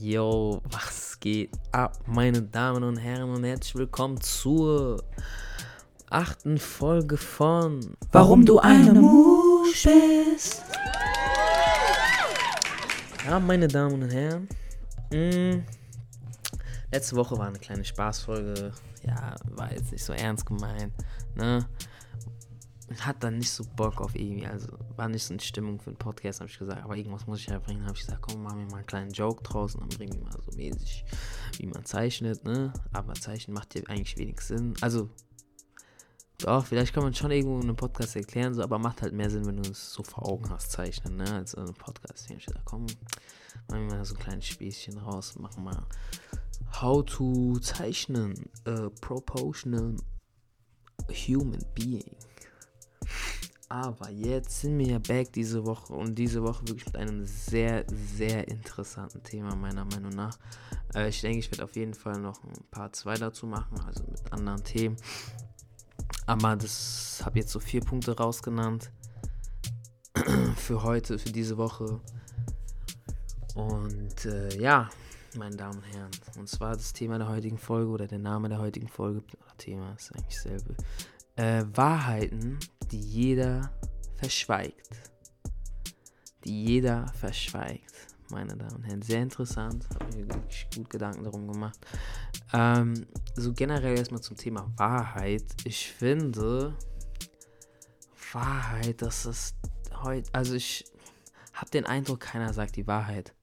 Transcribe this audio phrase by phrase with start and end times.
[0.00, 5.04] Yo, was geht ab, meine Damen und Herren, und herzlich willkommen zur
[6.10, 10.62] achten Folge von Warum du eine Musch bist.
[13.24, 14.48] Ja, meine Damen und Herren,
[15.12, 15.62] mh,
[16.90, 18.72] letzte Woche war eine kleine Spaßfolge.
[19.06, 20.92] Ja, war jetzt nicht so ernst gemeint,
[21.36, 21.64] ne?
[23.00, 25.96] Hat dann nicht so Bock auf irgendwie, also war nicht so in Stimmung für einen
[25.96, 27.82] Podcast, habe ich gesagt, aber irgendwas muss ich ja bringen.
[27.84, 30.38] Habe ich gesagt, komm, machen wir mal einen kleinen Joke draußen, dann bringen wir mal
[30.42, 31.04] so mäßig,
[31.58, 32.72] wie man zeichnet, ne?
[32.92, 34.74] Aber Zeichnen macht ja eigentlich wenig Sinn.
[34.82, 35.08] Also,
[36.38, 39.30] doch, vielleicht kann man schon irgendwo in einem Podcast erklären, so, aber macht halt mehr
[39.30, 41.32] Sinn, wenn du es so vor Augen hast, zeichnen, ne?
[41.32, 42.30] Als in einem Podcast.
[42.30, 42.84] Ich gesagt, komm,
[43.68, 45.86] machen wir mal so ein kleines Späßchen raus, machen mal
[46.80, 48.34] How to zeichnen,
[48.66, 49.96] a proportional
[51.08, 52.16] human being.
[53.74, 57.84] Aber jetzt sind wir ja back diese Woche und diese Woche wirklich mit einem sehr,
[58.16, 60.38] sehr interessanten Thema, meiner Meinung nach.
[60.94, 64.04] Äh, ich denke, ich werde auf jeden Fall noch ein paar zwei dazu machen, also
[64.04, 64.96] mit anderen Themen.
[66.24, 68.92] Aber das habe jetzt so vier Punkte rausgenannt
[70.56, 72.00] für heute, für diese Woche.
[73.56, 74.88] Und äh, ja,
[75.36, 78.60] meine Damen und Herren, und zwar das Thema der heutigen Folge oder der Name der
[78.60, 79.24] heutigen Folge,
[79.58, 80.74] Thema ist eigentlich dasselbe.
[81.36, 82.58] Äh, Wahrheiten,
[82.90, 83.72] die jeder
[84.16, 85.10] verschweigt.
[86.44, 87.94] Die jeder verschweigt,
[88.30, 89.02] meine Damen und Herren.
[89.02, 91.78] Sehr interessant, habe mir wirklich gut Gedanken darum gemacht.
[92.52, 95.44] Ähm, so generell erstmal zum Thema Wahrheit.
[95.64, 96.76] Ich finde,
[98.32, 99.56] Wahrheit, das ist
[100.02, 100.84] heute, also ich
[101.52, 103.34] habe den Eindruck, keiner sagt die Wahrheit.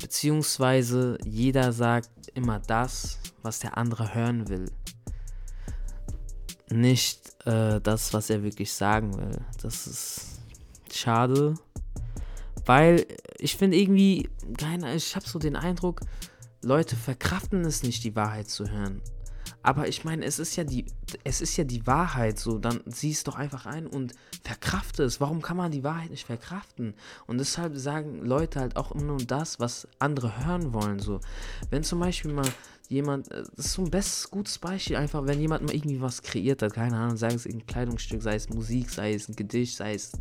[0.00, 4.70] Beziehungsweise jeder sagt immer das, was der andere hören will.
[6.74, 9.38] Nicht äh, das, was er wirklich sagen will.
[9.62, 10.40] Das ist
[10.92, 11.54] schade.
[12.66, 13.06] Weil
[13.38, 16.00] ich finde irgendwie, keiner, ich habe so den Eindruck,
[16.62, 19.00] Leute verkraften es nicht, die Wahrheit zu hören.
[19.62, 20.84] Aber ich meine, es ist ja die,
[21.22, 22.58] es ist ja die Wahrheit so.
[22.58, 24.12] Dann sieh es doch einfach ein und
[24.42, 25.20] verkrafte es.
[25.20, 26.94] Warum kann man die Wahrheit nicht verkraften?
[27.26, 30.98] Und deshalb sagen Leute halt auch immer nur das, was andere hören wollen.
[30.98, 31.20] So,
[31.70, 32.50] wenn zum Beispiel mal
[32.88, 36.22] jemand, äh, das ist so ein bestes, gutes Beispiel, einfach, wenn jemand mal irgendwie was
[36.22, 39.76] kreiert hat, keine Ahnung, sei es ein Kleidungsstück, sei es Musik, sei es ein Gedicht,
[39.76, 40.12] sei es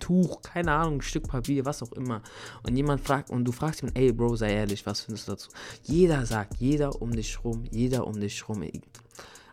[0.00, 2.22] Tuch, keine Ahnung, ein Stück Papier, was auch immer.
[2.62, 5.50] Und jemand fragt, und du fragst ihn, ey Bro, sei ehrlich, was findest du dazu?
[5.82, 8.62] Jeder sagt, jeder um dich rum, jeder um dich rum.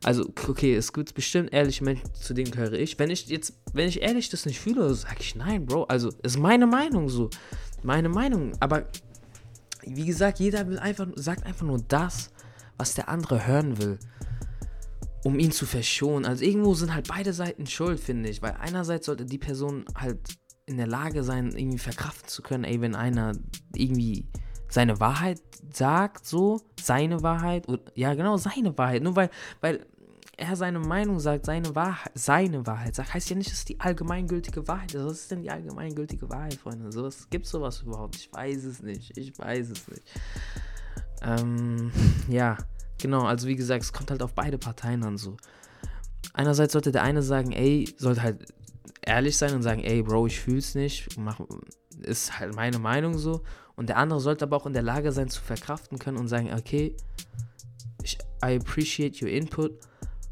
[0.03, 2.97] Also, okay, es gibt bestimmt ehrliche Menschen, zu denen gehöre ich.
[2.97, 5.83] Wenn ich jetzt, wenn ich ehrlich das nicht fühle, sage ich nein, Bro.
[5.85, 7.29] Also, ist meine Meinung so.
[7.83, 8.53] Meine Meinung.
[8.61, 8.87] Aber
[9.83, 12.31] wie gesagt, jeder will einfach, sagt einfach nur das,
[12.79, 13.99] was der andere hören will,
[15.23, 16.25] um ihn zu verschonen.
[16.25, 20.19] Also irgendwo sind halt beide Seiten schuld, finde ich, weil einerseits sollte die Person halt
[20.65, 23.33] in der Lage sein, irgendwie verkraften zu können, ey, wenn einer
[23.75, 24.27] irgendwie
[24.69, 25.41] seine Wahrheit
[25.73, 29.29] sagt, so, seine Wahrheit, oder, ja genau, seine Wahrheit, nur weil,
[29.61, 29.85] weil
[30.37, 34.67] er seine Meinung sagt, seine Wahrheit, seine Wahrheit sagt, heißt ja nicht, dass die allgemeingültige
[34.67, 35.03] Wahrheit ist.
[35.03, 36.91] Was ist denn die allgemeingültige Wahrheit, Freunde?
[36.91, 38.15] Sowas, gibt sowas überhaupt?
[38.15, 39.17] Ich weiß es nicht.
[39.17, 40.03] Ich weiß es nicht.
[41.21, 41.91] Ähm,
[42.27, 42.57] ja,
[43.01, 45.37] genau, also wie gesagt, es kommt halt auf beide Parteien an so.
[46.33, 48.53] Einerseits sollte der eine sagen, ey, sollte halt
[49.01, 51.39] ehrlich sein und sagen, ey, Bro, ich fühl's nicht, mach,
[52.01, 53.41] ist halt meine Meinung so.
[53.75, 56.53] Und der andere sollte aber auch in der Lage sein zu verkraften können und sagen,
[56.53, 56.95] okay,
[58.03, 59.71] ich, I appreciate your input,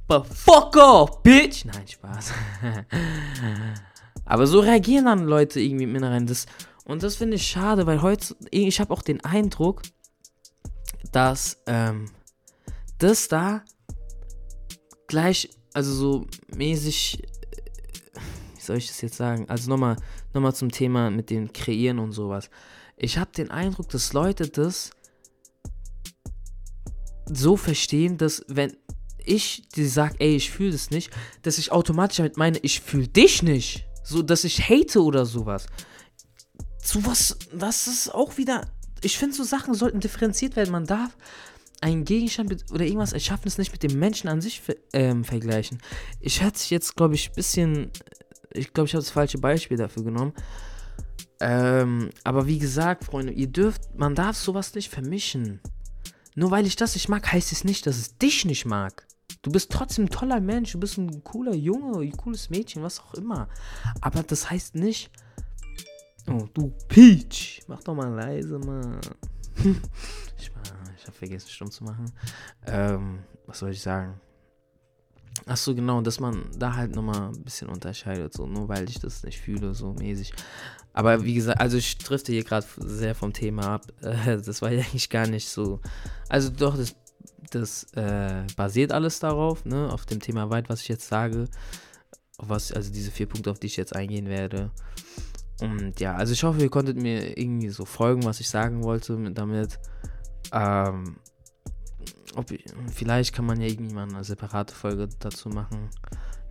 [0.08, 1.66] but fuck off, bitch!
[1.66, 2.34] Nein, Spaß.
[4.26, 6.28] aber so reagieren dann Leute irgendwie im Inneren.
[6.28, 6.46] Das,
[6.84, 9.82] und das finde ich schade, weil heute, ich habe auch den Eindruck,
[11.12, 12.10] dass ähm,
[12.98, 13.64] das da
[15.08, 17.24] gleich, also so mäßig,
[18.56, 19.50] wie soll ich das jetzt sagen?
[19.50, 19.98] Also nochmal
[20.34, 22.50] noch mal zum Thema mit dem Kreieren und sowas.
[22.96, 24.92] Ich habe den Eindruck, dass Leute das
[27.26, 28.76] so verstehen, dass wenn
[29.18, 33.08] ich dir sage, ey, ich fühle das nicht, dass ich automatisch damit meine, ich fühle
[33.08, 33.86] dich nicht.
[34.04, 35.68] So, dass ich hate oder sowas.
[36.82, 38.72] Sowas, das ist auch wieder
[39.08, 40.72] ich finde, so Sachen sollten differenziert werden.
[40.72, 41.16] Man darf
[41.80, 44.62] einen Gegenstand oder irgendwas erschaffen, es nicht mit dem Menschen an sich
[44.92, 45.80] ähm, vergleichen.
[46.20, 47.90] Ich hätte jetzt, glaube ich, ein bisschen.
[48.52, 50.34] Ich glaube, ich habe das falsche Beispiel dafür genommen.
[51.40, 55.62] Ähm, aber wie gesagt, Freunde, ihr dürft, man darf sowas nicht vermischen.
[56.36, 59.08] Nur weil ich das nicht mag, heißt es nicht, dass es dich nicht mag.
[59.42, 63.00] Du bist trotzdem ein toller Mensch, du bist ein cooler Junge, ein cooles Mädchen, was
[63.00, 63.48] auch immer.
[64.02, 65.12] Aber das heißt nicht,
[66.30, 67.62] Oh, du Peach.
[67.68, 69.00] Mach doch mal leise, Mann.
[70.38, 70.52] ich,
[70.98, 72.12] ich habe vergessen, stumm zu machen.
[72.66, 74.20] Ähm, was soll ich sagen?
[75.46, 79.00] Ach so, genau, dass man da halt nochmal ein bisschen unterscheidet, so, nur weil ich
[79.00, 80.34] das nicht fühle, so mäßig.
[80.92, 83.86] Aber wie gesagt, also ich drifte hier gerade sehr vom Thema ab.
[84.02, 85.80] das war ja eigentlich gar nicht so.
[86.28, 86.96] Also doch, das,
[87.52, 91.48] das äh, basiert alles darauf, ne, auf dem Thema weit, was ich jetzt sage.
[92.40, 94.72] Was, also diese vier Punkte, auf die ich jetzt eingehen werde.
[95.62, 99.18] Und ja, also ich hoffe, ihr konntet mir irgendwie so folgen, was ich sagen wollte
[99.32, 99.80] damit.
[100.52, 101.18] Ähm,
[102.36, 102.46] ob,
[102.94, 105.90] vielleicht kann man ja irgendwie mal eine separate Folge dazu machen.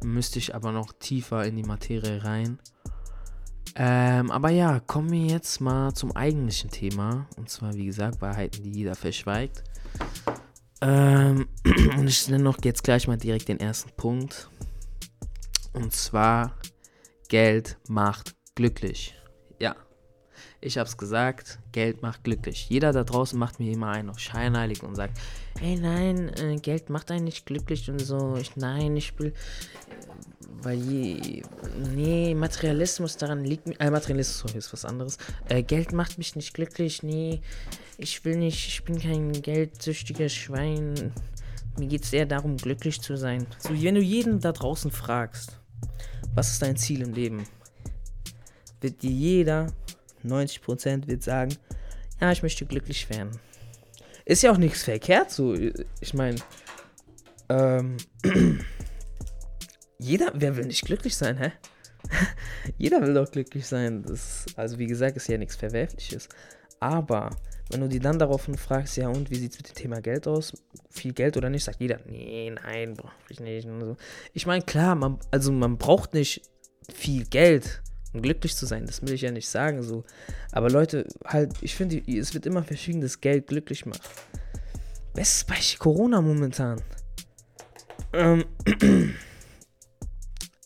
[0.03, 2.59] Müsste ich aber noch tiefer in die Materie rein.
[3.77, 7.27] Ähm, aber ja, kommen wir jetzt mal zum eigentlichen Thema.
[7.37, 9.63] Und zwar, wie gesagt, Wahrheiten, die jeder verschweigt.
[10.81, 11.49] Ähm,
[11.99, 14.51] und ich nenne noch jetzt gleich mal direkt den ersten Punkt.
[15.73, 16.57] Und zwar,
[17.29, 19.15] Geld macht glücklich.
[19.61, 19.77] Ja,
[20.61, 22.69] ich hab's gesagt, Geld macht glücklich.
[22.69, 25.17] Jeder da draußen macht mir immer einen auf scheinheilig und sagt,
[25.61, 28.37] ey nein, äh, Geld macht einen nicht glücklich und so.
[28.37, 29.33] Ich, nein, ich will,
[30.63, 31.43] weil je,
[31.95, 35.19] nee, Materialismus daran liegt mir, äh, Materialismus sorry, ist was anderes.
[35.49, 37.41] Äh, Geld macht mich nicht glücklich, nee,
[37.99, 41.13] ich will nicht, ich bin kein geldsüchtiges Schwein.
[41.79, 43.47] Mir geht es eher darum, glücklich zu sein.
[43.59, 45.61] So, wenn du jeden da draußen fragst,
[46.35, 47.45] was ist dein Ziel im Leben,
[48.81, 49.73] wird dir jeder,
[50.25, 51.55] 90% wird sagen,
[52.21, 53.31] ja, ich möchte glücklich werden.
[54.25, 55.55] Ist ja auch nichts verkehrt so.
[56.01, 56.37] Ich meine,
[57.49, 57.97] ähm,
[59.99, 61.53] jeder, wer will nicht glücklich sein, hä?
[62.79, 64.03] jeder will doch glücklich sein.
[64.03, 66.29] Das, also wie gesagt, ist ja nichts Verwerfliches.
[66.81, 67.31] Aber
[67.71, 70.27] wenn du die dann daraufhin fragst, ja und wie sieht es mit dem Thema Geld
[70.27, 70.53] aus?
[70.91, 71.65] Viel Geld oder nicht?
[71.65, 73.69] Sagt jeder, nee, nein, brauche ich nicht.
[73.81, 73.97] So.
[74.33, 76.43] Ich meine, klar, man, also man braucht nicht
[76.93, 77.83] viel Geld,
[78.13, 78.87] um glücklich zu sein.
[78.87, 80.05] Das will ich ja nicht sagen so.
[80.53, 84.03] Aber Leute, halt, ich finde, es wird immer verschieden, dass Geld glücklich macht.
[85.15, 86.81] Bestes Beispiel Corona momentan.
[88.13, 88.45] Ähm,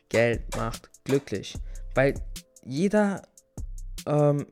[0.10, 1.56] Geld macht glücklich.
[1.96, 2.14] Weil
[2.64, 3.24] jeder,
[4.06, 4.46] ähm,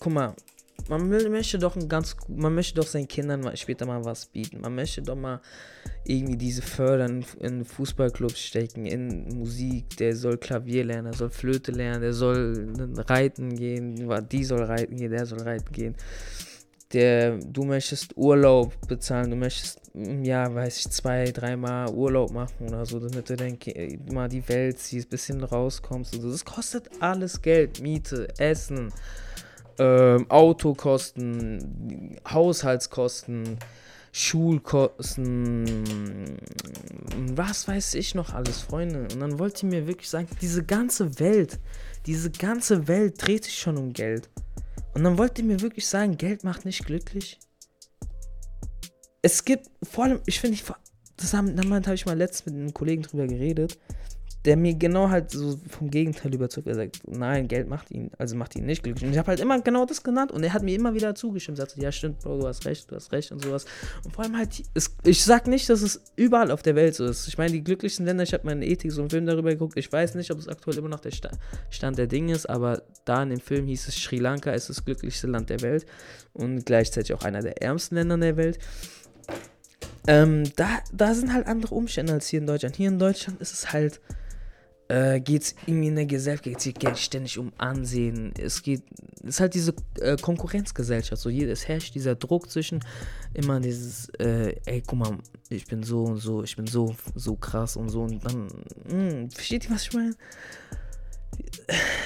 [0.00, 0.34] guck mal,
[0.88, 4.60] man möchte doch ein ganz, man möchte doch seinen Kindern später mal was bieten.
[4.60, 5.40] Man möchte doch mal
[6.04, 9.96] irgendwie diese fördern, in Fußballclubs stecken, in Musik.
[9.98, 12.72] Der soll Klavier lernen, der soll Flöte lernen, der soll
[13.08, 13.96] reiten gehen,
[14.30, 15.94] die soll reiten gehen, der soll reiten gehen.
[16.94, 19.82] Der, du möchtest Urlaub bezahlen, du möchtest
[20.22, 23.58] Jahr, weiß ich, zwei, dreimal Urlaub machen oder so, damit du dann
[24.10, 26.30] mal die Welt siehst, bisschen rauskommst und so.
[26.30, 28.90] Das kostet alles Geld, Miete, Essen
[29.78, 33.58] ähm, Autokosten, Haushaltskosten,
[34.12, 35.74] Schulkosten,
[37.36, 39.02] was weiß ich noch alles, Freunde.
[39.12, 41.58] Und dann wollte ich mir wirklich sagen, diese ganze Welt,
[42.06, 44.28] diese ganze Welt dreht sich schon um Geld.
[44.94, 47.38] Und dann wollte ich mir wirklich sagen, Geld macht nicht glücklich.
[49.22, 50.58] Es gibt vor allem, ich finde,
[51.16, 53.78] das damit habe ich mal letztens mit einem Kollegen drüber geredet.
[54.44, 56.68] Der mir genau halt so vom Gegenteil überzeugt.
[56.68, 59.04] Er sagt, nein, Geld macht ihn, also macht ihn nicht glücklich.
[59.04, 61.58] Und ich habe halt immer genau das genannt und er hat mir immer wieder zugestimmt.
[61.58, 63.64] Sagt, ja, stimmt, Bro, du hast recht, du hast recht und sowas.
[64.04, 67.04] Und vor allem halt, es, ich sag nicht, dass es überall auf der Welt so
[67.04, 67.26] ist.
[67.26, 69.76] Ich meine, die glücklichsten Länder, ich habe meine Ethik so einen Film darüber geguckt.
[69.76, 71.12] Ich weiß nicht, ob es aktuell immer noch der
[71.70, 74.84] Stand der Dinge ist, aber da in dem Film hieß es, Sri Lanka ist das
[74.84, 75.84] glücklichste Land der Welt
[76.32, 78.58] und gleichzeitig auch einer der ärmsten Länder der Welt.
[80.06, 82.76] Ähm, da, da sind halt andere Umstände als hier in Deutschland.
[82.76, 84.00] Hier in Deutschland ist es halt
[84.88, 88.32] äh, geht es irgendwie in der Gesellschaft geht ständig um Ansehen.
[88.38, 88.82] Es geht,
[89.22, 91.20] es ist halt diese äh, Konkurrenzgesellschaft.
[91.20, 92.80] So, es herrscht dieser Druck zwischen
[93.34, 95.18] immer dieses, äh, ey, guck mal,
[95.50, 98.48] ich bin so und so, ich bin so, so krass und so und dann,
[98.88, 100.14] mh, hm, versteht ihr, was ich meine?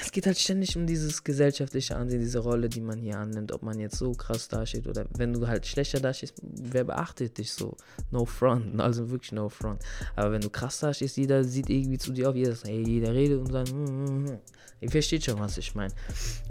[0.03, 3.63] Es geht halt ständig um dieses gesellschaftliche Ansehen, diese Rolle, die man hier annimmt, ob
[3.63, 7.77] man jetzt so krass dasteht oder wenn du halt schlechter dastehst, wer beachtet dich so?
[8.11, 9.83] No front, also wirklich no front.
[10.17, 13.15] Aber wenn du krass dastehst, jeder sieht irgendwie zu dir auf, jeder sagt, hey, jeder
[13.15, 14.39] redet und sagt, mm, mm,
[14.81, 15.95] ihr versteht schon, was ich meine.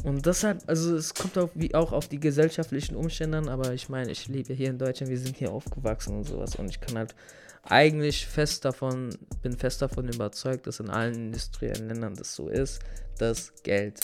[0.03, 3.89] Und deshalb, also es kommt auch, wie auch auf die gesellschaftlichen Umstände an, aber ich
[3.89, 6.97] meine, ich lebe hier in Deutschland, wir sind hier aufgewachsen und sowas und ich kann
[6.97, 7.15] halt
[7.63, 12.79] eigentlich fest davon, bin fest davon überzeugt, dass in allen industriellen Ländern das so ist,
[13.17, 13.99] dass Geld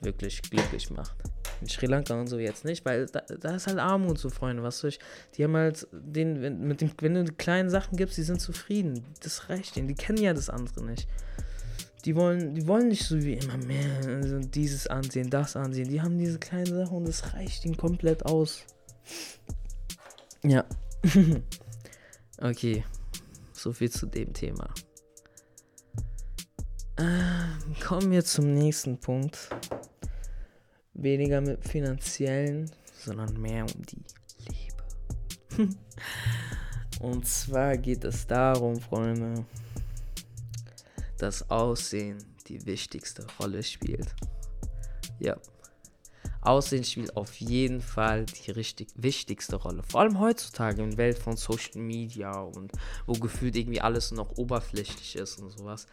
[0.00, 1.16] wirklich glücklich macht.
[1.60, 4.62] In Sri Lanka und so jetzt nicht, weil da, da ist halt Armut so, Freunde,
[4.62, 4.98] was soll ich,
[5.34, 9.04] die haben halt den, wenn, mit dem, wenn du kleinen Sachen gibst, die sind zufrieden,
[9.22, 11.08] das reicht ihnen, die kennen ja das andere nicht.
[12.04, 14.00] Die wollen, die wollen nicht so wie immer mehr,
[14.40, 18.62] dieses ansehen, das ansehen, die haben diese kleinen Sachen und das reicht ihnen komplett aus.
[20.44, 20.64] Ja.
[22.40, 22.84] okay,
[23.66, 24.72] so viel zu dem Thema.
[26.94, 29.50] Äh, kommen wir zum nächsten Punkt.
[30.94, 34.04] Weniger mit finanziellen, sondern mehr um die
[35.58, 35.74] Liebe.
[37.00, 39.44] Und zwar geht es darum, Freunde,
[41.18, 44.14] dass Aussehen die wichtigste Rolle spielt.
[45.18, 45.36] Ja.
[46.46, 49.82] Aussehen spielt auf jeden Fall die richtig wichtigste Rolle.
[49.82, 52.72] Vor allem heutzutage in der Welt von Social Media und
[53.06, 55.86] wo gefühlt irgendwie alles noch oberflächlich ist und sowas.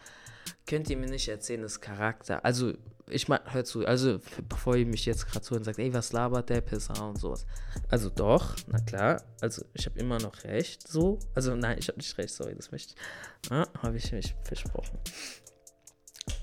[0.66, 2.44] Könnt ihr mir nicht erzählen, das Charakter.
[2.44, 2.72] Also,
[3.08, 4.18] ich meine, hört zu, also
[4.48, 7.46] bevor ihr mich jetzt gerade zuhört und sagt, ey, was labert der Pisser und sowas.
[7.88, 11.18] Also doch, na klar, also ich habe immer noch recht, so.
[11.34, 13.50] Also nein, ich habe nicht recht, sorry, das möchte ich.
[13.52, 14.98] Ah, habe ich mich versprochen.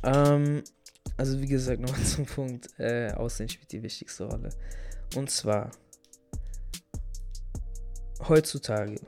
[0.03, 0.63] Ähm,
[1.17, 4.49] also wie gesagt, nochmal zum Punkt, äh, Aussehen spielt die wichtigste Rolle.
[5.15, 5.71] Und zwar,
[8.27, 8.99] heutzutage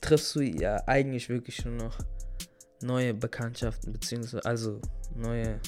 [0.00, 1.98] triffst du ja eigentlich wirklich nur noch
[2.82, 4.80] neue Bekanntschaften, beziehungsweise also
[5.14, 5.60] neue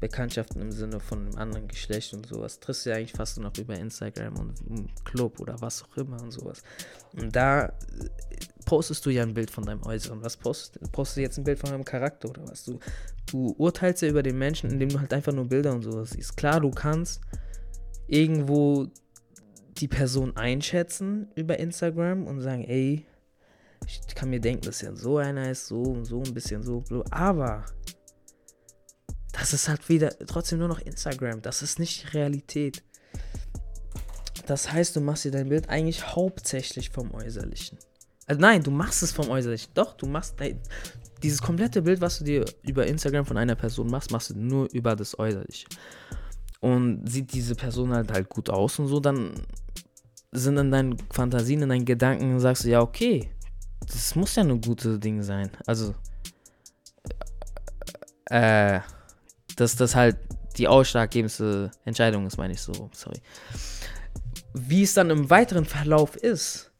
[0.00, 2.60] Bekanntschaften im Sinne von einem anderen Geschlecht und sowas.
[2.60, 5.96] Triffst du ja eigentlich fast nur noch über Instagram und im Club oder was auch
[5.96, 6.62] immer und sowas.
[7.14, 7.72] Und da
[8.64, 10.22] postest du ja ein Bild von deinem Äußeren.
[10.22, 10.88] Was postest, du?
[10.90, 12.64] postest du jetzt ein Bild von deinem Charakter oder was?
[12.64, 12.78] Du,
[13.26, 16.36] du urteilst ja über den Menschen, indem du halt einfach nur Bilder und sowas siehst.
[16.36, 17.20] Klar, du kannst
[18.06, 18.86] irgendwo
[19.78, 23.06] die Person einschätzen über Instagram und sagen, ey,
[23.86, 26.84] ich kann mir denken, dass er so einer ist, so und so ein bisschen so,
[27.10, 27.64] aber
[29.32, 31.42] das ist halt wieder trotzdem nur noch Instagram.
[31.42, 32.82] Das ist nicht Realität.
[34.46, 37.78] Das heißt, du machst dir dein Bild eigentlich hauptsächlich vom Äußerlichen.
[38.26, 39.72] Also nein, du machst es vom Äußerlichen.
[39.74, 40.60] Doch, du machst nein,
[41.22, 44.68] dieses komplette Bild, was du dir über Instagram von einer Person machst, machst du nur
[44.72, 45.66] über das Äußerliche.
[46.60, 49.32] Und sieht diese Person halt halt gut aus und so, dann
[50.32, 53.30] sind in deinen Fantasien, in deinen Gedanken, sagst du, ja, okay,
[53.86, 55.50] das muss ja ein gutes Ding sein.
[55.66, 55.94] Also,
[58.26, 58.80] äh,
[59.56, 60.16] dass das halt
[60.56, 63.20] die ausschlaggebendste Entscheidung ist, meine ich so, sorry.
[64.52, 66.72] Wie es dann im weiteren Verlauf ist,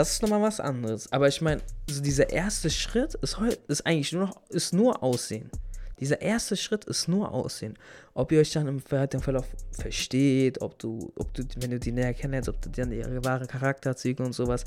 [0.00, 1.12] das ist nochmal was anderes.
[1.12, 3.36] Aber ich meine, also dieser erste Schritt ist,
[3.68, 5.50] ist eigentlich nur noch, ist nur Aussehen.
[5.98, 7.76] Dieser erste Schritt ist nur Aussehen.
[8.14, 12.14] Ob ihr euch dann im Verlauf versteht, ob du, ob du, wenn du die näher
[12.14, 14.64] kennst, ob du dann ihre wahre Charakterzüge und sowas,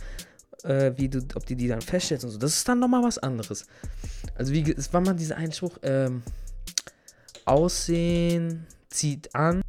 [0.65, 2.37] äh, wie du, ob du die dann feststellst und so.
[2.37, 3.65] Das ist dann nochmal was anderes.
[4.35, 6.21] Also wie, es war mal dieser Einspruch, ähm,
[7.45, 9.63] Aussehen zieht an.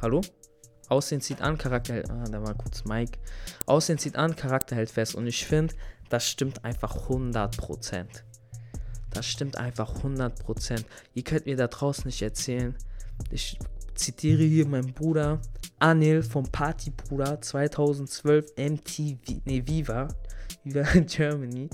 [0.00, 0.22] Hallo?
[0.92, 2.10] Aussehen zieht an, Charakter hält.
[2.10, 3.18] Ah, da war kurz Mike.
[3.66, 5.14] Aussehen zieht an, Charakter hält fest.
[5.14, 5.74] Und ich finde,
[6.10, 8.04] das stimmt einfach 100%.
[9.10, 10.84] Das stimmt einfach 100%.
[11.14, 12.76] Ihr könnt mir da draußen nicht erzählen.
[13.30, 13.58] Ich
[13.94, 15.40] zitiere hier meinen Bruder
[15.78, 20.08] Anil vom Partybruder 2012 MTV, nee, Viva,
[20.62, 21.70] Viva in Germany.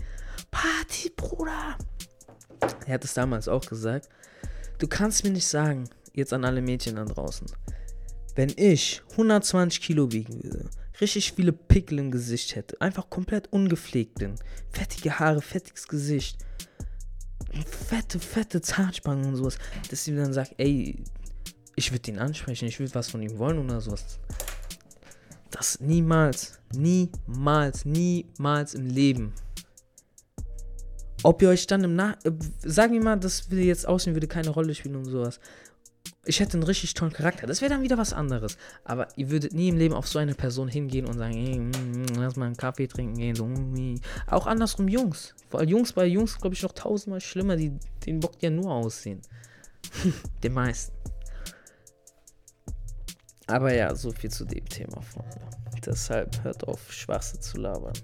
[0.51, 1.77] Partybruder!
[2.87, 4.09] Er hat es damals auch gesagt.
[4.79, 7.47] Du kannst mir nicht sagen, jetzt an alle Mädchen da draußen,
[8.39, 14.15] wenn ich 120 Kilo wiegen würde, richtig viele Pickel im Gesicht hätte, einfach komplett ungepflegt
[14.21, 14.37] bin,
[14.71, 16.39] fettige Haare, fettiges Gesicht,
[17.67, 19.59] fette, fette Zahnspangen und sowas,
[19.91, 21.03] dass sie dann sagt, ey,
[21.75, 24.21] ich würde ihn ansprechen, ich würde was von ihm wollen oder sowas.
[25.51, 29.33] Das niemals, niemals, niemals im Leben.
[31.25, 32.17] Ob ihr euch dann im Nach...
[32.23, 32.31] Äh,
[32.63, 35.41] sagen wir mal, das würde jetzt aussehen, würde keine Rolle spielen und sowas.
[36.29, 37.47] Ich hätte einen richtig tollen Charakter.
[37.47, 38.59] Das wäre dann wieder was anderes.
[38.85, 41.71] Aber ihr würdet nie im Leben auf so eine Person hingehen und sagen, hey, mm,
[41.71, 43.35] mm, lass mal einen Kaffee trinken gehen.
[43.35, 45.35] So, mm, Auch andersrum Jungs.
[45.49, 47.57] Vor allem Jungs bei Jungs, glaube ich, noch tausendmal schlimmer.
[47.57, 47.73] Die,
[48.05, 49.23] den bockt ja nur aussehen.
[50.43, 50.95] Den meisten.
[53.47, 55.41] Aber ja, so viel zu dem Thema, Freunde.
[55.87, 57.95] Deshalb hört auf, Schwachsinn zu labern.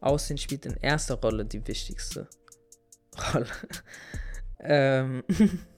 [0.00, 2.26] Aussehen spielt in erster Rolle die wichtigste
[3.34, 3.46] Rolle.
[4.60, 5.22] ähm.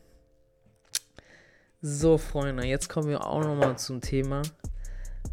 [1.84, 4.42] so, Freunde, jetzt kommen wir auch nochmal zum Thema,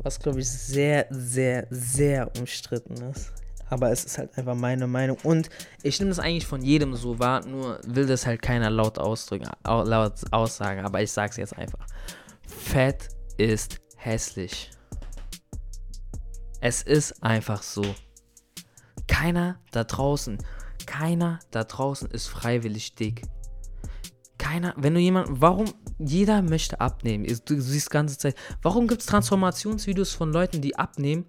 [0.02, 3.32] was, glaube ich, sehr, sehr, sehr umstritten ist.
[3.70, 5.18] Aber es ist halt einfach meine Meinung.
[5.22, 5.50] Und
[5.84, 9.48] ich nehme das eigentlich von jedem so wahr, nur will das halt keiner laut ausdrücken,
[9.64, 10.84] laut aussagen.
[10.84, 11.86] Aber ich sage es jetzt einfach.
[12.48, 14.72] Fett ist hässlich.
[16.62, 17.86] Es ist einfach so.
[19.06, 20.40] Keiner da draußen,
[20.88, 23.22] keiner da draußen ist freiwillig dick.
[24.40, 25.68] Keiner, wenn du jemand, warum,
[26.00, 27.26] jeder möchte abnehmen.
[27.46, 31.26] Du siehst die ganze Zeit, warum gibt es Transformationsvideos von Leuten, die abnehmen?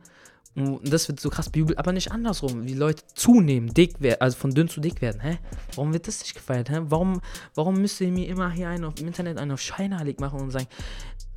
[0.57, 4.37] Und das wird so krass bejubelt, aber nicht andersrum, wie Leute zunehmen, dick werden, also
[4.37, 5.21] von dünn zu dick werden.
[5.21, 5.39] Hä?
[5.77, 6.71] Warum wird das nicht gefeiert?
[6.71, 6.81] Hä?
[6.85, 7.21] Warum,
[7.55, 10.51] warum müsst ihr mir immer hier einen auf, im Internet einen auf scheinheilig machen und
[10.51, 10.67] sagen,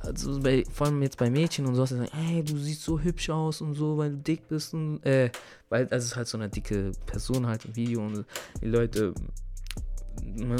[0.00, 3.30] also bei, vor allem jetzt bei Mädchen und so, sagen, ey, du siehst so hübsch
[3.30, 5.30] aus und so, weil du dick bist und, äh,
[5.68, 8.24] weil, also es ist halt so eine dicke Person halt im Video und
[8.60, 9.14] die Leute,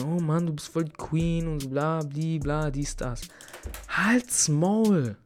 [0.05, 3.23] oh Mann, du bist voll Queen und bla, bli, bla, dies, das.
[3.89, 5.17] Halt's Maul.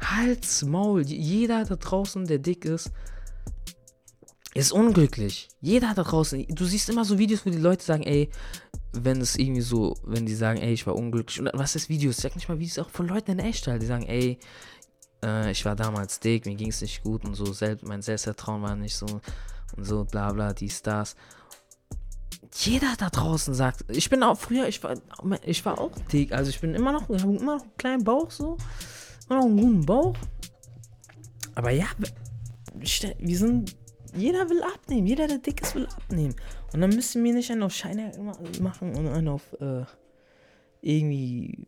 [0.00, 1.02] Halt's Maul.
[1.02, 2.90] Jeder da draußen, der dick ist,
[4.54, 5.48] ist unglücklich.
[5.60, 6.46] Jeder da draußen.
[6.48, 8.30] Du siehst immer so Videos, wo die Leute sagen, ey,
[8.92, 11.40] wenn es irgendwie so, wenn die sagen, ey, ich war unglücklich.
[11.40, 12.16] Und was ist Videos?
[12.16, 13.82] Sag nicht mal Videos auch von Leuten in echt halt.
[13.82, 14.38] Die sagen, ey,
[15.22, 18.62] äh, ich war damals dick, mir ging es nicht gut und so, selbst, mein Selbstvertrauen
[18.62, 19.06] war nicht so
[19.76, 21.14] und so, bla bla, dies, das.
[22.52, 24.94] Jeder da draußen sagt, ich bin auch früher, ich war,
[25.44, 28.04] ich war auch dick, also ich bin immer noch, ich habe immer noch einen kleinen
[28.04, 28.56] Bauch so,
[29.28, 30.16] immer noch einen guten Bauch.
[31.54, 31.86] Aber ja,
[32.74, 33.76] wir sind
[34.14, 35.06] jeder will abnehmen.
[35.06, 36.34] Jeder, der dick ist, will abnehmen.
[36.72, 38.12] Und dann müssen wir nicht einen auf Scheine
[38.60, 39.84] machen und einen auf äh,
[40.80, 41.66] irgendwie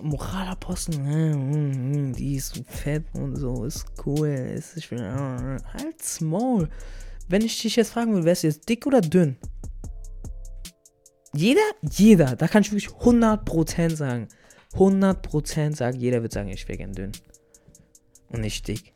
[0.00, 1.06] Moralaposten.
[1.06, 4.28] Äh, die ist fett und so, ist cool.
[4.28, 6.68] Ist, ich bin, äh, halt small.
[7.28, 9.36] Wenn ich dich jetzt fragen würde, wärst du jetzt dick oder dünn?
[11.34, 14.28] Jeder, jeder, da kann ich wirklich 100% sagen.
[14.74, 17.12] 100% sagen, jeder wird sagen, ich wäre gern dünn.
[18.28, 18.92] Und nicht dick.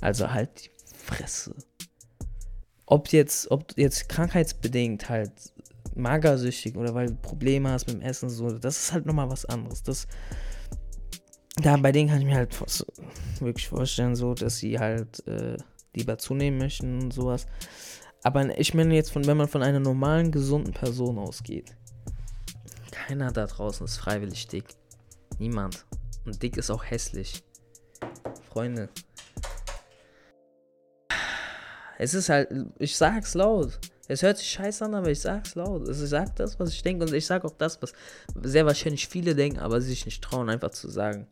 [0.00, 1.54] Also halt Fresse.
[2.86, 5.32] Ob jetzt, ob jetzt krankheitsbedingt halt
[5.94, 9.44] magersüchtig oder weil du Probleme hast mit dem Essen, so, das ist halt nochmal was
[9.44, 9.82] anderes.
[9.82, 10.06] Das,
[11.56, 12.58] da bei denen kann ich mir halt
[13.40, 15.56] wirklich vorstellen, so, dass sie halt äh,
[15.94, 17.46] lieber zunehmen möchten und sowas.
[18.22, 21.74] Aber ich meine jetzt von, wenn man von einer normalen, gesunden Person ausgeht.
[22.90, 24.76] Keiner da draußen ist freiwillig dick.
[25.38, 25.84] Niemand.
[26.24, 27.42] Und dick ist auch hässlich.
[28.48, 28.88] Freunde,
[32.02, 32.48] es ist halt,
[32.80, 33.78] ich sag's laut.
[34.08, 35.86] Es hört sich scheiße an, aber ich sag's laut.
[35.86, 37.92] Also ich sag das, was ich denke und ich sag auch das, was
[38.42, 41.28] sehr wahrscheinlich viele denken, aber sich nicht trauen, einfach zu sagen.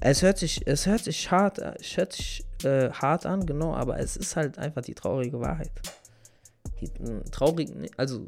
[0.00, 3.98] Es hört sich, es hört sich hart, es hört sich äh, hart an, genau, aber
[3.98, 5.72] es ist halt einfach die traurige Wahrheit.
[6.80, 6.90] Die,
[7.30, 8.24] traurig, also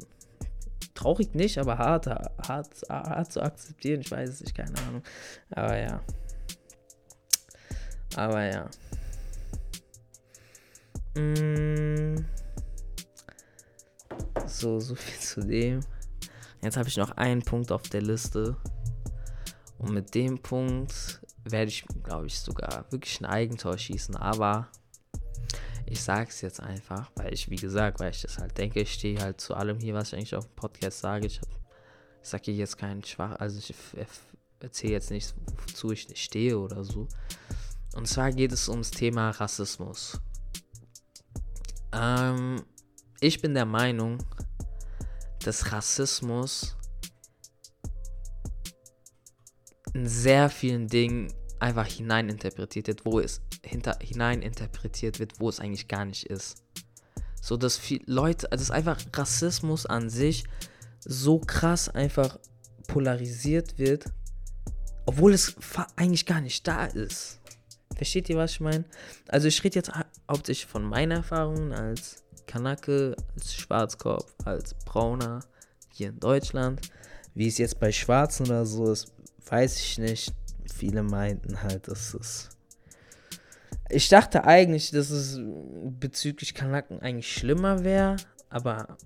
[0.93, 4.01] traurig nicht, aber hart, hart, hart zu akzeptieren.
[4.01, 5.03] Ich weiß es nicht, keine Ahnung.
[5.51, 6.01] Aber ja.
[8.15, 8.69] Aber ja.
[11.21, 12.25] Mm.
[14.47, 15.81] So, so viel zu dem.
[16.61, 18.55] Jetzt habe ich noch einen Punkt auf der Liste.
[19.77, 24.15] Und mit dem Punkt werde ich, glaube ich, sogar wirklich ein Eigentor schießen.
[24.15, 24.67] Aber
[25.85, 28.93] ich sage es jetzt einfach, weil ich, wie gesagt, weil ich das halt denke, ich
[28.93, 31.27] stehe halt zu allem hier, was ich eigentlich auf dem Podcast sage.
[31.27, 31.39] Ich,
[32.21, 33.73] sage hier jetzt keinen Schwach, also ich
[34.59, 35.33] erzähle jetzt nicht,
[35.65, 37.07] wozu ich nicht stehe oder so.
[37.95, 40.19] Und zwar geht es ums Thema Rassismus.
[41.93, 42.63] Ähm,
[43.21, 44.17] ich bin der Meinung,
[45.43, 46.76] dass Rassismus
[49.97, 55.87] in sehr vielen Dingen einfach hineininterpretiert wird, wo es hinter, hineininterpretiert wird, wo es eigentlich
[55.87, 56.63] gar nicht ist.
[57.41, 60.43] So dass viele Leute, also einfach Rassismus an sich
[60.99, 62.37] so krass einfach
[62.87, 64.05] polarisiert wird,
[65.07, 65.55] obwohl es
[65.95, 67.39] eigentlich gar nicht da ist.
[67.95, 68.85] Versteht ihr, was ich meine?
[69.27, 69.91] Also ich rede jetzt
[70.29, 75.39] hauptsächlich von meinen Erfahrungen als Kanake, als Schwarzkopf, als Brauner
[75.91, 76.81] hier in Deutschland.
[77.33, 79.13] Wie es jetzt bei Schwarzen oder so ist,
[79.49, 80.33] weiß ich nicht.
[80.73, 82.49] Viele meinten halt, dass es.
[83.89, 85.39] Ich dachte eigentlich, dass es
[85.99, 88.17] bezüglich Kanaken eigentlich schlimmer wäre,
[88.49, 88.97] aber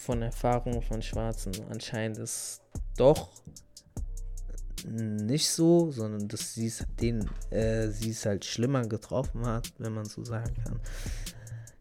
[0.00, 2.62] von Erfahrungen von Schwarzen anscheinend ist
[2.96, 3.30] doch
[4.86, 9.92] nicht so, sondern dass sie es den äh, sie es halt schlimmer getroffen hat, wenn
[9.92, 10.80] man so sagen kann.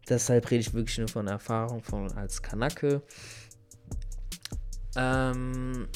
[0.09, 3.01] Deshalb rede ich wirklich nur von Erfahrung von als Kanake.
[4.95, 5.87] Ähm,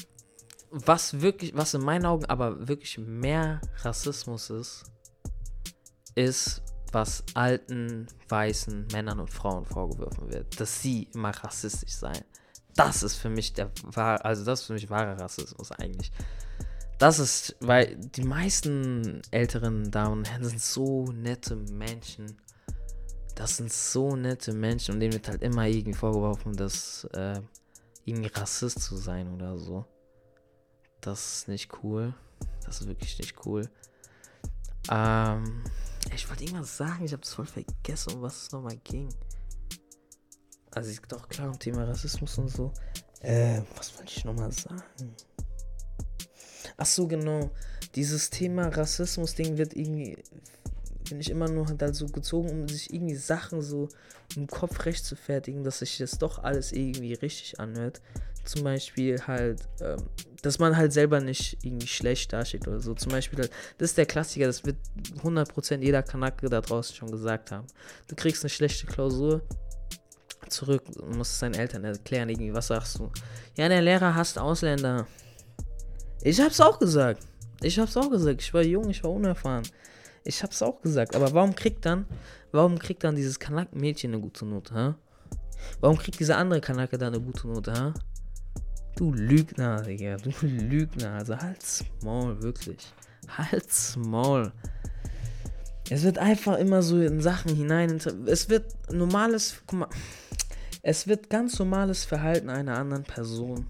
[0.72, 4.84] was wirklich, was in meinen Augen aber wirklich mehr Rassismus ist,
[6.16, 12.24] ist, was alten weißen Männern und Frauen vorgeworfen wird, dass sie immer rassistisch seien.
[12.76, 16.12] Das ist für mich der also das ist für mich wahrer Rassismus eigentlich.
[16.98, 22.38] Das ist, weil die meisten älteren Damen und Herren sind so nette Menschen.
[23.36, 27.42] Das sind so nette Menschen und denen wird halt immer irgendwie vorgeworfen, dass äh,
[28.06, 29.86] irgendwie Rassist zu sein oder so.
[31.02, 32.14] Das ist nicht cool.
[32.66, 33.70] Das ist wirklich nicht cool.
[34.90, 35.64] Ähm,
[36.16, 39.10] ich wollte irgendwas sagen, ich habe es voll vergessen, um was es nochmal ging.
[40.72, 42.72] Also ich doch klar um Thema Rassismus und so.
[43.20, 44.84] Äh, was wollte ich nochmal sagen?
[46.78, 47.52] Ach so, genau.
[47.96, 50.18] Dieses Thema Rassismus-Ding wird irgendwie,
[51.06, 53.90] finde ich, immer nur halt so gezogen, um sich irgendwie Sachen so
[54.36, 58.02] im Kopf recht zu fertigen, dass sich das doch alles irgendwie richtig anhört.
[58.52, 59.98] Zum Beispiel halt, ähm,
[60.42, 62.94] dass man halt selber nicht irgendwie schlecht dasteht oder so.
[62.94, 64.76] Zum Beispiel halt, das ist der Klassiker, das wird
[65.24, 67.66] 100% jeder Kanake da draußen schon gesagt haben.
[68.08, 69.42] Du kriegst eine schlechte Klausur,
[70.50, 73.10] zurück und musst es deinen Eltern erklären, irgendwie, was sagst du?
[73.56, 75.08] Ja, der Lehrer hasst Ausländer.
[76.22, 77.26] Ich hab's auch gesagt.
[77.62, 78.42] Ich hab's auch gesagt.
[78.42, 79.64] Ich war jung, ich war unerfahren.
[80.24, 81.16] Ich hab's auch gesagt.
[81.16, 82.06] Aber warum kriegt dann,
[82.52, 84.94] warum kriegt dann dieses Kanak-Mädchen eine gute Note, hä?
[85.80, 87.94] Warum kriegt diese andere Kanake dann eine gute Note, hä?
[88.96, 90.18] Du Lügner, Digga.
[90.18, 91.14] Du Lügner.
[91.14, 92.94] Also halt's Maul, wirklich.
[93.28, 94.52] Halt's Maul.
[95.90, 98.00] Es wird einfach immer so in Sachen hinein.
[98.28, 99.62] Es wird normales.
[99.66, 99.90] Guck mal.
[100.84, 103.68] Es wird ganz normales Verhalten einer anderen Person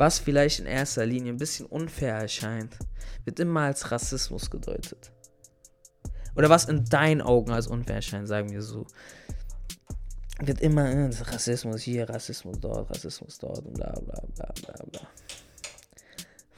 [0.00, 2.74] was vielleicht in erster Linie ein bisschen unfair erscheint,
[3.26, 5.12] wird immer als Rassismus gedeutet.
[6.34, 8.86] Oder was in deinen Augen als unfair erscheint, sagen wir so.
[10.42, 15.00] Wird immer äh, Rassismus hier, Rassismus dort, Rassismus dort und bla bla bla bla bla.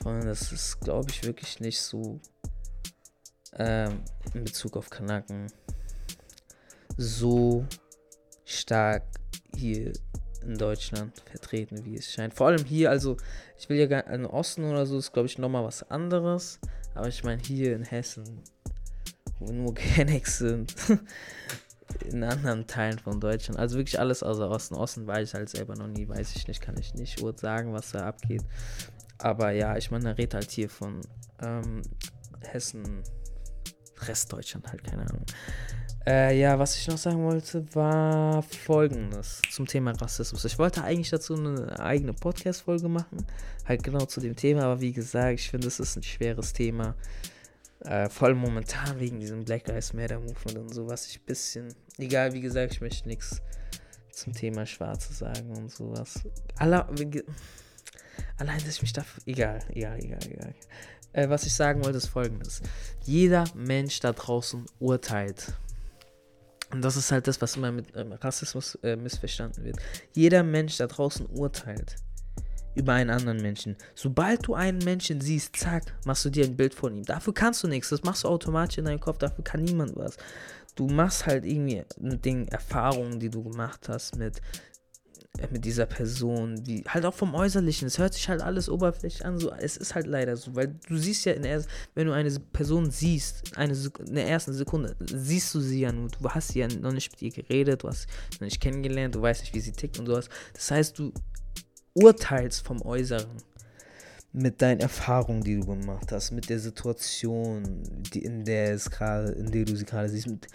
[0.01, 2.21] Freunde, das ist, glaube ich, wirklich nicht so
[3.59, 4.01] ähm,
[4.35, 5.47] in Bezug auf Kanaken
[6.97, 7.65] so
[8.45, 9.05] stark
[9.57, 9.93] hier
[10.43, 12.35] in Deutschland vertreten, wie es scheint.
[12.35, 13.17] Vor allem hier, also
[13.59, 16.59] ich will ja gar im Osten oder so, ist glaube ich nochmal was anderes.
[16.95, 18.43] Aber ich meine hier in Hessen,
[19.39, 20.75] wo nur Genex sind,
[22.03, 23.59] in anderen Teilen von Deutschland.
[23.59, 24.75] Also wirklich alles außer Osten.
[24.75, 27.93] Osten weiß ich halt selber noch nie, weiß ich nicht, kann ich nicht sagen, was
[27.93, 28.43] da abgeht.
[29.19, 31.01] Aber ja, ich meine, er redet halt hier von
[31.41, 31.83] ähm,
[32.41, 33.03] Hessen,
[34.01, 35.25] Restdeutschland halt, keine Ahnung.
[36.05, 40.45] Äh, ja, was ich noch sagen wollte, war folgendes zum Thema Rassismus.
[40.45, 43.25] Ich wollte eigentlich dazu eine eigene Podcast-Folge machen,
[43.67, 46.97] halt genau zu dem Thema, aber wie gesagt, ich finde, es ist ein schweres Thema.
[47.85, 51.75] Äh, voll momentan wegen diesem Black Lives Matter Movement und so, was ich bisschen.
[51.99, 53.43] Egal, wie gesagt, ich möchte nichts
[54.13, 56.21] zum Thema Schwarze sagen und sowas.
[56.59, 56.89] Alla,
[58.39, 59.23] allein, dass ich mich dafür.
[59.27, 60.55] Egal, egal, egal, egal.
[61.13, 62.63] Äh, was ich sagen wollte, ist folgendes:
[63.05, 65.53] Jeder Mensch da draußen urteilt
[66.73, 69.77] und das ist halt das, was immer mit ähm, Rassismus äh, missverstanden wird.
[70.15, 71.97] Jeder Mensch da draußen urteilt
[72.75, 73.77] über einen anderen Menschen.
[73.95, 77.05] Sobald du einen Menschen siehst, zack, machst du dir ein Bild von ihm.
[77.05, 77.91] Dafür kannst du nichts.
[77.91, 79.19] Das machst du automatisch in deinem Kopf.
[79.19, 80.17] Dafür kann niemand was.
[80.75, 84.41] Du machst halt irgendwie mit den Erfahrungen, die du gemacht hast, mit
[85.39, 87.89] äh, mit dieser Person, wie halt auch vom Äußerlichen.
[87.89, 89.39] Es hört sich halt alles oberflächlich an.
[89.39, 92.31] So, es ist halt leider so, weil du siehst ja in der, wenn du eine
[92.53, 93.75] Person siehst, eine
[94.07, 96.09] in der ersten Sekunde, siehst du sie ja nur.
[96.09, 99.15] Du hast sie ja noch nicht mit ihr geredet, du hast sie noch nicht kennengelernt,
[99.15, 100.29] du weißt nicht, wie sie tickt und sowas.
[100.53, 101.13] Das heißt, du
[101.95, 103.43] urteilst vom Äußeren
[104.33, 107.83] mit deinen Erfahrungen, die du gemacht hast, mit der Situation,
[108.15, 110.49] die, in der es gerade, in der du sie gerade siehst, mit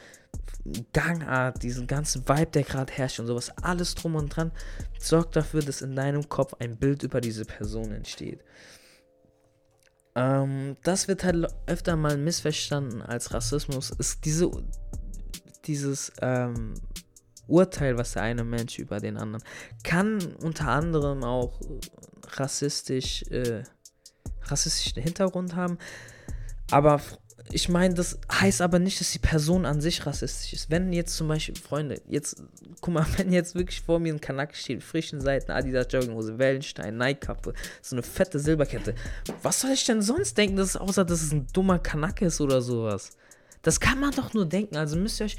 [0.94, 4.52] Gangart, diesen ganzen Vibe, der gerade herrscht und sowas, alles drum und dran,
[5.00, 8.44] sorgt dafür, dass in deinem Kopf ein Bild über diese Person entsteht.
[10.16, 13.92] Ähm, das wird halt öfter mal missverstanden als Rassismus.
[13.92, 14.50] Ist diese,
[15.66, 16.74] dieses ähm,
[17.48, 19.44] Urteil, was der eine Mensch über den anderen,
[19.84, 21.60] kann unter anderem auch
[22.36, 23.64] rassistisch, äh,
[24.44, 25.78] rassistischen Hintergrund haben.
[26.72, 27.02] Aber
[27.52, 30.70] ich meine, das heißt aber nicht, dass die Person an sich rassistisch ist.
[30.70, 32.44] Wenn jetzt zum Beispiel, Freunde, jetzt,
[32.82, 36.98] guck mal, wenn jetzt wirklich vor mir ein Kanak steht, frischen Seiten, Adidas Jogginghose, Wellenstein,
[36.98, 38.96] Nike-Kappe, so eine fette Silberkette,
[39.44, 42.62] was soll ich denn sonst denken, dass außer, dass es ein dummer Kanak ist oder
[42.62, 43.12] sowas?
[43.62, 44.78] Das kann man doch nur denken.
[44.78, 45.38] Also müsst ihr euch.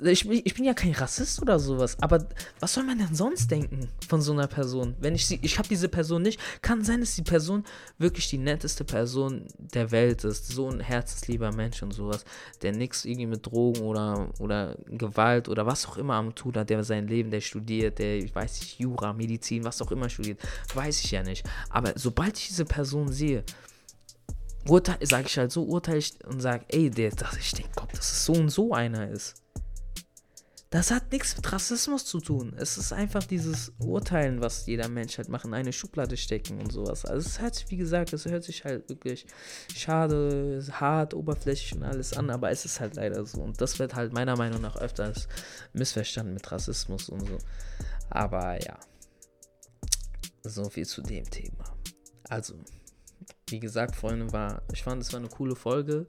[0.00, 2.28] Ich, ich, bin ja kein Rassist oder sowas, aber
[2.60, 4.94] was soll man denn sonst denken von so einer Person?
[5.00, 7.64] Wenn ich sie, ich habe diese Person nicht, kann sein, dass die Person
[7.98, 12.24] wirklich die netteste Person der Welt ist, so ein herzenslieber Mensch und sowas,
[12.62, 16.70] der nichts irgendwie mit Drogen oder, oder Gewalt oder was auch immer am tun hat,
[16.70, 20.40] der sein Leben, der studiert, der, ich weiß nicht, Jura, Medizin, was auch immer studiert,
[20.74, 21.44] weiß ich ja nicht.
[21.70, 23.42] Aber sobald ich diese Person sehe,
[25.02, 28.12] sage ich halt so, urteile ich und sage, ey, der, das, ich denke, Gott, dass
[28.12, 29.42] es so und so einer ist.
[30.70, 32.54] Das hat nichts mit Rassismus zu tun.
[32.58, 36.70] Es ist einfach dieses Urteilen, was jeder Mensch halt macht, in eine Schublade stecken und
[36.70, 37.06] sowas.
[37.06, 39.24] Also es sich, wie gesagt, es hört sich halt wirklich
[39.74, 43.40] schade, hart, oberflächlich und alles an, aber es ist halt leider so.
[43.40, 45.26] Und das wird halt meiner Meinung nach öfters
[45.72, 47.38] missverstanden mit Rassismus und so.
[48.10, 48.78] Aber ja,
[50.42, 51.64] so viel zu dem Thema.
[52.28, 52.54] Also,
[53.48, 56.06] wie gesagt, Freunde, war, ich fand, es war eine coole Folge.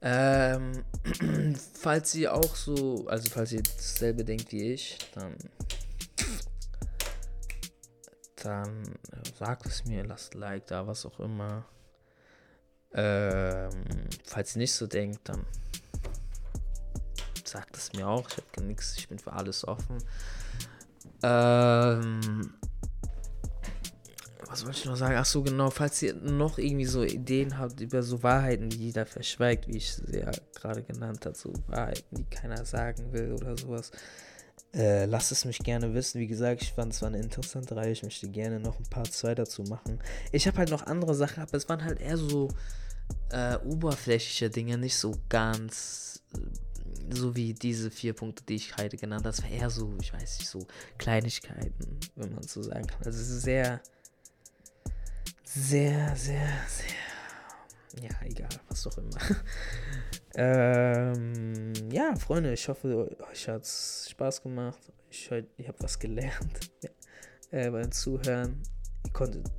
[0.00, 0.84] Ähm,
[1.74, 5.36] falls ihr auch so, also falls ihr dasselbe denkt wie ich, dann,
[8.36, 8.82] dann
[9.36, 11.64] sagt es mir, lasst Like da, was auch immer.
[12.92, 13.70] Ähm,
[14.24, 15.44] falls ihr nicht so denkt, dann
[17.44, 18.28] sagt es mir auch.
[18.28, 19.98] Ich habe nichts, ich bin für alles offen.
[21.22, 22.54] Ähm,
[24.46, 25.16] was wollte ich noch sagen?
[25.16, 29.06] Ach so, genau, falls ihr noch irgendwie so Ideen habt über so Wahrheiten, die jeder
[29.06, 33.56] verschweigt, wie ich sie ja gerade genannt habe, so Wahrheiten, die keiner sagen will oder
[33.56, 33.90] sowas,
[34.74, 36.20] äh, lasst es mich gerne wissen.
[36.20, 37.92] Wie gesagt, ich fand es war eine interessante Reihe.
[37.92, 39.98] Ich möchte gerne noch ein paar zwei dazu machen.
[40.30, 42.48] Ich habe halt noch andere Sachen, aber es waren halt eher so
[43.30, 46.38] äh, oberflächliche Dinge, nicht so ganz äh,
[47.10, 49.34] so wie diese vier Punkte, die ich heute genannt habe.
[49.34, 50.66] Das war eher so, ich weiß nicht, so
[50.98, 53.02] Kleinigkeiten, wenn man so sagen kann.
[53.04, 53.80] Also es ist sehr
[55.58, 58.02] sehr, sehr, sehr.
[58.02, 59.18] Ja, egal, was auch immer.
[60.34, 64.78] ähm, ja, Freunde, ich hoffe, euch hat es Spaß gemacht.
[65.10, 66.70] Ich, ich habe was gelernt
[67.50, 68.62] äh, beim Zuhören.
[69.04, 69.50] Ihr konntet.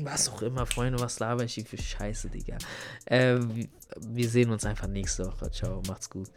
[0.00, 2.58] Was auch immer, Freunde, was laber ich hier für Scheiße, Digga.
[3.06, 3.40] Äh,
[4.00, 5.50] wir sehen uns einfach nächste Woche.
[5.50, 6.30] Ciao, macht's gut.